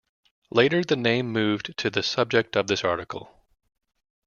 [0.49, 3.29] Later the name moved to the subject of this article.